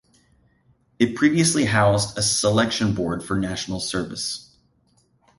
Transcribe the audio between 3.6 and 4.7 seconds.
Service.